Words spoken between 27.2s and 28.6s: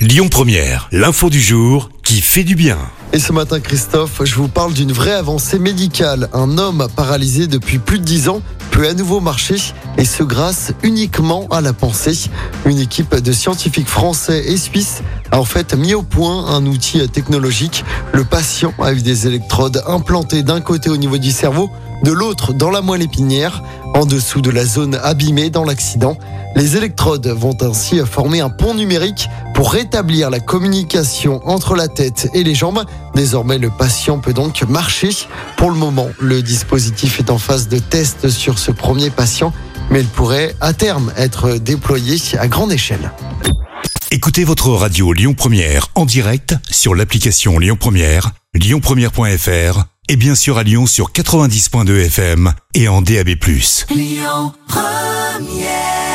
vont ainsi former un